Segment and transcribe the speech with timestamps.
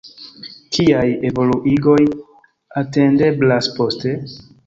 [0.77, 1.99] Kiaj evoluigoj
[2.83, 4.15] atendeblas poste?